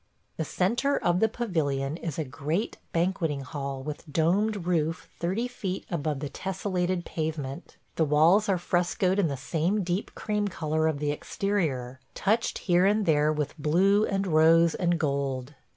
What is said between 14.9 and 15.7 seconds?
gold.